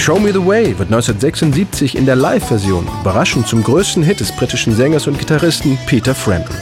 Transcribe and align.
Show 0.00 0.18
Me 0.18 0.32
the 0.32 0.38
Way 0.38 0.78
wird 0.78 0.88
1976 0.88 1.94
in 1.94 2.06
der 2.06 2.16
Live-Version 2.16 2.88
überraschend 3.02 3.46
zum 3.46 3.62
größten 3.62 4.02
Hit 4.02 4.20
des 4.20 4.34
britischen 4.34 4.74
Sängers 4.74 5.06
und 5.06 5.18
Gitarristen 5.18 5.78
Peter 5.84 6.14
Frampton. 6.14 6.56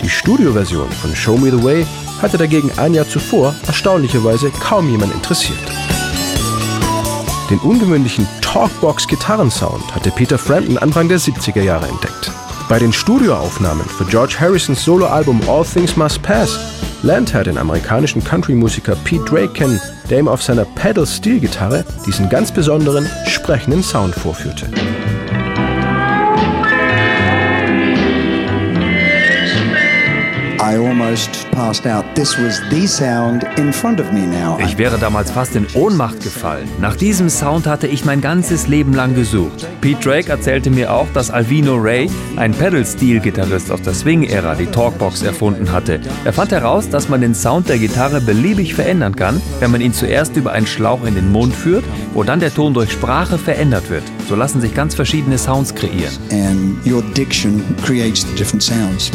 Die 0.00 0.08
Studioversion 0.08 0.88
von 0.88 1.12
Show 1.16 1.36
Me 1.36 1.50
the 1.50 1.60
Way 1.60 1.84
hatte 2.22 2.38
dagegen 2.38 2.70
ein 2.76 2.94
Jahr 2.94 3.08
zuvor 3.08 3.52
erstaunlicherweise 3.66 4.50
kaum 4.60 4.88
jemand 4.88 5.12
interessiert. 5.12 5.58
Den 7.50 7.58
ungewöhnlichen 7.58 8.28
Talkbox-Gitarrensound 8.42 9.92
hatte 9.92 10.12
Peter 10.12 10.38
Frampton 10.38 10.78
Anfang 10.78 11.08
der 11.08 11.18
70er 11.18 11.62
Jahre 11.62 11.88
entdeckt. 11.88 12.30
Bei 12.68 12.78
den 12.78 12.92
Studioaufnahmen 12.92 13.86
für 13.86 14.04
George 14.04 14.36
Harrisons 14.38 14.84
Soloalbum 14.84 15.40
All 15.48 15.64
Things 15.64 15.96
Must 15.96 16.22
Pass 16.22 16.60
lernt 17.02 17.34
er 17.34 17.44
den 17.44 17.58
amerikanischen 17.58 18.22
Country-Musiker 18.22 18.96
Pete 19.04 19.24
Drake 19.24 19.52
kennen, 19.52 19.80
der 20.10 20.18
ihm 20.18 20.28
auf 20.28 20.42
seiner 20.42 20.64
Pedal-Steel-Gitarre 20.64 21.84
diesen 22.06 22.28
ganz 22.28 22.52
besonderen, 22.52 23.08
sprechenden 23.26 23.82
Sound 23.82 24.14
vorführte. 24.14 24.68
Ich 34.60 34.78
wäre 34.78 34.96
damals 34.96 35.32
fast 35.32 35.56
in 35.56 35.66
Ohnmacht 35.74 36.22
gefallen. 36.22 36.68
Nach 36.80 36.94
diesem 36.94 37.28
Sound 37.30 37.66
hatte 37.66 37.88
ich 37.88 38.04
mein 38.04 38.20
ganzes 38.20 38.68
Leben 38.68 38.94
lang 38.94 39.16
gesucht. 39.16 39.66
Pete 39.80 40.00
Drake 40.00 40.30
erzählte 40.30 40.70
mir 40.70 40.92
auch, 40.92 41.08
dass 41.14 41.32
Alvino 41.32 41.74
Ray, 41.74 42.08
ein 42.36 42.52
Pedal-Steel-Gitarrist 42.52 43.72
aus 43.72 43.82
der 43.82 43.92
Swing-Ära, 43.92 44.54
die 44.54 44.66
Talkbox 44.66 45.22
erfunden 45.22 45.72
hatte. 45.72 46.00
Er 46.24 46.32
fand 46.32 46.52
heraus, 46.52 46.88
dass 46.88 47.08
man 47.08 47.22
den 47.22 47.34
Sound 47.34 47.68
der 47.68 47.78
Gitarre 47.78 48.20
beliebig 48.20 48.76
verändern 48.76 49.16
kann, 49.16 49.42
wenn 49.58 49.72
man 49.72 49.80
ihn 49.80 49.92
zuerst 49.92 50.36
über 50.36 50.52
einen 50.52 50.68
Schlauch 50.68 51.04
in 51.04 51.16
den 51.16 51.32
Mund 51.32 51.56
führt, 51.56 51.84
wo 52.14 52.22
dann 52.22 52.38
der 52.38 52.54
Ton 52.54 52.72
durch 52.72 52.92
Sprache 52.92 53.36
verändert 53.36 53.90
wird. 53.90 54.04
So 54.28 54.36
lassen 54.36 54.60
sich 54.60 54.76
ganz 54.76 54.94
verschiedene 54.94 55.38
Sounds 55.38 55.74
kreieren. 55.74 56.16
And 56.30 56.86
your 56.86 57.02
diction 57.16 57.64
creates 57.84 58.24
the 58.24 58.36
different 58.36 58.62
sounds. 58.62 59.10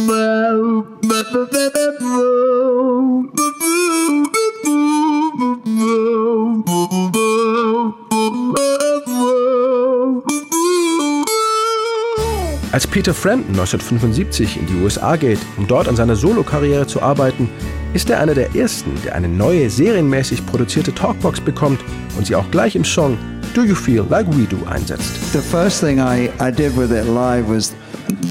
Als 12.71 12.85
Peter 12.85 13.13
Frampton 13.13 13.51
1975 13.51 14.57
in 14.57 14.67
die 14.67 14.75
USA 14.81 15.15
geht, 15.17 15.39
um 15.57 15.67
dort 15.67 15.87
an 15.89 15.95
seiner 15.97 16.15
Solokarriere 16.15 16.87
zu 16.87 17.01
arbeiten, 17.01 17.49
ist 17.93 18.09
er 18.09 18.21
einer 18.21 18.33
der 18.33 18.55
ersten, 18.55 18.91
der 19.03 19.15
eine 19.15 19.27
neue, 19.27 19.69
serienmäßig 19.69 20.45
produzierte 20.45 20.93
Talkbox 20.93 21.41
bekommt 21.41 21.81
und 22.17 22.27
sie 22.27 22.35
auch 22.35 22.49
gleich 22.51 22.75
im 22.75 22.85
Song 22.85 23.17
Do 23.53 23.63
You 23.63 23.75
Feel 23.75 24.05
Like 24.09 24.27
We 24.37 24.43
Do 24.43 24.57
einsetzt. 24.69 25.33
The 25.33 25.39
first 25.39 25.81
thing 25.81 25.97
I, 25.97 26.29
I 26.39 26.51
did 26.51 26.77
with 26.77 26.91
it 26.91 27.05
live 27.05 27.49
was 27.49 27.73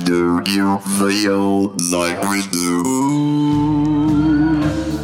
Do 0.06 0.40
you 0.46 0.78
feel 1.00 1.72
like 1.90 2.22
we 2.22 2.40
do? 2.52 2.84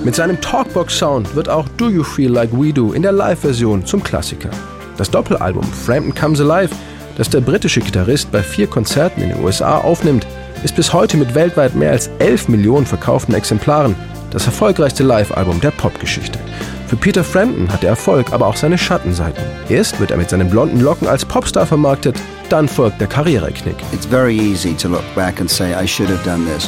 Mit 0.05 0.15
seinem 0.15 0.41
Talkbox-Sound 0.41 1.35
wird 1.35 1.49
auch 1.49 1.67
Do 1.77 1.89
You 1.89 2.05
Feel 2.05 2.31
Like 2.31 2.51
We 2.53 2.73
Do 2.73 2.93
in 2.93 3.03
der 3.03 3.11
Live-Version 3.11 3.85
zum 3.85 4.05
Klassiker. 4.05 4.51
Das 4.97 5.11
Doppelalbum 5.11 5.65
Frampton 5.65 6.15
Comes 6.15 6.41
Alive, 6.41 6.73
das 7.17 7.29
der 7.29 7.41
britische 7.41 7.81
Gitarrist 7.81 8.31
bei 8.31 8.45
vier 8.45 8.69
Konzerten 8.69 9.23
in 9.23 9.31
den 9.31 9.43
USA 9.43 9.79
aufnimmt, 9.79 10.25
ist 10.63 10.77
bis 10.77 10.93
heute 10.93 11.17
mit 11.17 11.35
weltweit 11.35 11.75
mehr 11.75 11.91
als 11.91 12.09
11 12.21 12.47
Millionen 12.47 12.87
verkauften 12.87 13.35
Exemplaren 13.35 13.97
das 14.31 14.47
erfolgreichste 14.47 15.03
Live-Album 15.03 15.61
der 15.61 15.73
Popgeschichte. 15.73 16.39
Für 16.87 16.95
Peter 16.95 17.25
Frampton 17.25 17.73
hat 17.73 17.83
der 17.83 17.91
Erfolg 17.91 18.33
aber 18.33 18.47
auch 18.47 18.57
seine 18.57 18.79
Schattenseiten. 18.79 19.43
Erst 19.69 19.99
wird 19.99 20.13
er 20.13 20.17
mit 20.19 20.31
seinen 20.31 20.49
blonden 20.49 20.79
Locken 20.79 21.09
als 21.09 21.25
Popstar 21.25 21.67
vermarktet, 21.67 22.17
dann 22.53 22.69
folgt 22.69 23.01
der 23.01 23.09
Karriereknick. 23.09 23.77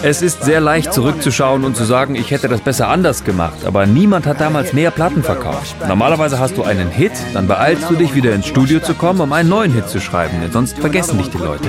Es 0.03 0.23
ist 0.23 0.43
sehr 0.43 0.61
leicht 0.61 0.95
zurückzuschauen 0.95 1.63
und 1.63 1.77
zu 1.77 1.85
sagen, 1.85 2.15
ich 2.15 2.31
hätte 2.31 2.49
das 2.49 2.63
besser 2.63 2.89
anders 2.89 3.23
gemacht, 3.23 3.67
aber 3.67 3.85
niemand 3.85 4.27
hat 4.27 4.41
damals 4.41 4.73
mehr 4.73 4.91
Platten 4.91 5.23
verkauft. 5.23 5.77
Normalerweise 5.87 6.39
hast 6.39 6.57
du 6.57 6.63
einen 6.63 6.89
Hit, 6.89 7.13
dann 7.35 7.47
beeilst 7.47 7.91
du 7.91 7.97
dich 7.97 8.15
wieder 8.15 8.33
ins 8.35 8.47
Studio 8.47 8.81
zu 8.81 8.95
kommen, 8.95 9.21
um 9.21 9.33
einen 9.35 9.51
neuen 9.51 9.73
Hit 9.73 9.89
zu 9.89 10.01
schreiben, 10.01 10.41
denn 10.41 10.53
sonst 10.53 10.79
vergessen 10.79 11.19
dich 11.19 11.29
die 11.29 11.39
Leute. 11.39 11.69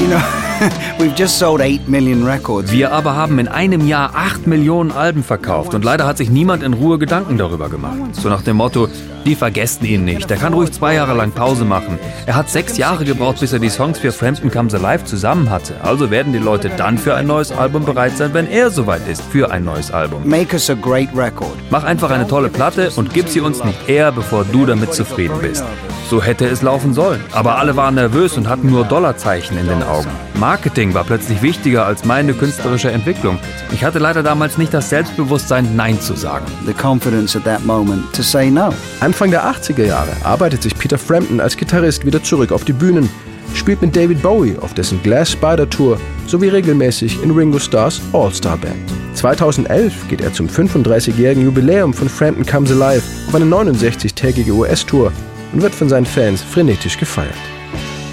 You 0.00 0.06
know. 0.06 0.37
We've 0.98 1.14
just 1.14 1.38
sold 1.38 1.60
8 1.60 1.88
million 1.88 2.24
records. 2.24 2.72
Wir 2.72 2.92
aber 2.92 3.14
haben 3.14 3.38
in 3.38 3.48
einem 3.48 3.86
Jahr 3.86 4.12
8 4.14 4.46
Millionen 4.46 4.90
Alben 4.90 5.22
verkauft 5.22 5.74
und 5.74 5.84
leider 5.84 6.06
hat 6.06 6.18
sich 6.18 6.30
niemand 6.30 6.62
in 6.62 6.72
Ruhe 6.72 6.98
Gedanken 6.98 7.38
darüber 7.38 7.68
gemacht. 7.68 7.96
So 8.12 8.28
nach 8.28 8.42
dem 8.42 8.56
Motto, 8.56 8.88
die 9.24 9.34
vergessen 9.34 9.84
ihn 9.84 10.04
nicht. 10.04 10.28
Der 10.30 10.36
kann 10.36 10.54
ruhig 10.54 10.72
zwei 10.72 10.94
Jahre 10.94 11.14
lang 11.14 11.30
Pause 11.32 11.64
machen. 11.64 11.98
Er 12.26 12.34
hat 12.34 12.48
sechs 12.48 12.76
Jahre 12.76 13.04
gebraucht, 13.04 13.40
bis 13.40 13.52
er 13.52 13.58
die 13.58 13.68
Songs 13.68 13.98
für 13.98 14.10
Frampton 14.10 14.50
Comes 14.50 14.74
Alive 14.74 15.04
zusammen 15.04 15.50
hatte. 15.50 15.74
Also 15.82 16.10
werden 16.10 16.32
die 16.32 16.38
Leute 16.38 16.70
dann 16.76 16.98
für 16.98 17.14
ein 17.14 17.26
neues 17.26 17.52
Album 17.52 17.84
bereit 17.84 18.16
sein, 18.16 18.34
wenn 18.34 18.48
er 18.48 18.70
soweit 18.70 19.06
ist 19.06 19.22
für 19.22 19.50
ein 19.50 19.64
neues 19.64 19.90
Album. 19.90 20.26
Make 20.28 20.54
us 20.54 20.70
a 20.70 20.74
great 20.74 21.08
record. 21.14 21.56
Mach 21.70 21.84
einfach 21.84 22.10
eine 22.10 22.26
tolle 22.26 22.48
Platte 22.48 22.90
und 22.96 23.12
gib 23.14 23.28
sie 23.28 23.40
uns 23.40 23.62
nicht 23.62 23.88
eher, 23.88 24.12
bevor 24.12 24.44
du 24.44 24.66
damit 24.66 24.92
zufrieden 24.94 25.38
bist. 25.40 25.64
So 26.08 26.22
hätte 26.22 26.46
es 26.46 26.62
laufen 26.62 26.94
sollen. 26.94 27.20
Aber 27.32 27.58
alle 27.58 27.76
waren 27.76 27.96
nervös 27.96 28.38
und 28.38 28.48
hatten 28.48 28.70
nur 28.70 28.84
Dollarzeichen 28.84 29.58
in 29.58 29.66
den 29.66 29.82
Augen. 29.82 30.08
Marketing 30.40 30.94
war 30.94 31.04
plötzlich 31.04 31.42
wichtiger 31.42 31.84
als 31.84 32.06
meine 32.06 32.32
künstlerische 32.32 32.90
Entwicklung. 32.90 33.38
Ich 33.72 33.84
hatte 33.84 33.98
leider 33.98 34.22
damals 34.22 34.56
nicht 34.56 34.72
das 34.72 34.88
Selbstbewusstsein, 34.88 35.76
Nein 35.76 36.00
zu 36.00 36.14
sagen. 36.14 36.46
The 36.64 36.72
confidence 36.72 37.36
at 37.36 37.44
that 37.44 37.62
moment 37.66 38.10
to 38.14 38.22
say 38.22 38.50
no. 38.50 38.72
Anfang 39.00 39.30
der 39.30 39.44
80er 39.44 39.84
Jahre 39.84 40.12
arbeitet 40.24 40.62
sich 40.62 40.74
Peter 40.78 40.96
Frampton 40.96 41.40
als 41.40 41.58
Gitarrist 41.58 42.06
wieder 42.06 42.22
zurück 42.22 42.52
auf 42.52 42.64
die 42.64 42.72
Bühnen, 42.72 43.10
spielt 43.54 43.82
mit 43.82 43.94
David 43.94 44.22
Bowie 44.22 44.56
auf 44.58 44.72
dessen 44.72 45.02
Glass 45.02 45.32
Spider 45.32 45.68
Tour 45.68 46.00
sowie 46.26 46.48
regelmäßig 46.48 47.22
in 47.22 47.32
Ringo 47.32 47.58
Starrs 47.58 48.00
All-Star 48.14 48.56
Band. 48.56 48.78
2011 49.12 50.08
geht 50.08 50.22
er 50.22 50.32
zum 50.32 50.46
35-jährigen 50.46 51.44
Jubiläum 51.44 51.92
von 51.92 52.08
Frampton 52.08 52.46
Comes 52.46 52.70
Alive 52.70 53.02
auf 53.26 53.34
eine 53.34 53.44
69-tägige 53.44 54.52
US-Tour 54.52 55.12
und 55.52 55.62
wird 55.62 55.74
von 55.74 55.88
seinen 55.88 56.06
Fans 56.06 56.42
frenetisch 56.42 56.98
gefeiert. 56.98 57.34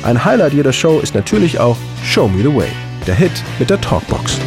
Ein 0.04 0.24
Highlight 0.24 0.54
jeder 0.54 0.74
Show 0.74 1.00
ist 1.00 1.16
natürlich 1.16 1.60
auch 1.60 1.78
Show 2.04 2.28
Me 2.28 2.44
the 2.44 2.56
Way, 2.56 2.70
der 3.08 3.16
Hit 3.16 3.44
mit 3.60 3.70
der 3.70 3.82
Talkbox. 3.82 4.40